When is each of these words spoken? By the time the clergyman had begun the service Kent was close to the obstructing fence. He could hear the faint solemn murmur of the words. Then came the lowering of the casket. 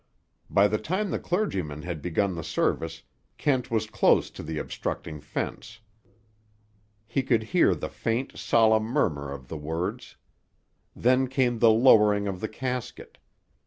By 0.49 0.67
the 0.67 0.79
time 0.79 1.11
the 1.11 1.19
clergyman 1.19 1.83
had 1.83 2.01
begun 2.01 2.33
the 2.33 2.43
service 2.43 3.03
Kent 3.37 3.69
was 3.69 3.85
close 3.85 4.31
to 4.31 4.41
the 4.41 4.57
obstructing 4.57 5.19
fence. 5.21 5.79
He 7.05 7.21
could 7.21 7.43
hear 7.43 7.75
the 7.75 7.87
faint 7.87 8.35
solemn 8.35 8.85
murmur 8.85 9.31
of 9.31 9.47
the 9.47 9.57
words. 9.59 10.17
Then 10.95 11.27
came 11.27 11.59
the 11.59 11.69
lowering 11.69 12.27
of 12.27 12.39
the 12.39 12.49
casket. 12.49 13.19